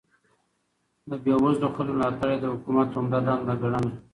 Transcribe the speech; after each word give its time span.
د 1.09 1.11
بې 1.23 1.33
وزلو 1.43 1.73
خلکو 1.75 1.95
ملاتړ 1.97 2.29
يې 2.31 2.37
د 2.41 2.45
حکومت 2.53 2.89
عمده 2.97 3.19
دنده 3.25 3.53
ګڼله. 3.61 3.91